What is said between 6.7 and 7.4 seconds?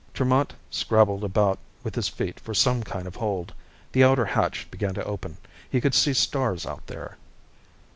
there.